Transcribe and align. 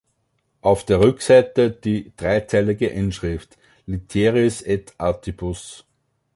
Auf 0.61 0.83
der 0.83 0.99
Rückseite 0.99 1.69
die 1.69 2.11
dreizeilige 2.17 2.87
Inschrift 2.87 3.59
Litteris 3.85 4.63
et 4.63 4.95
Artibus. 4.97 5.85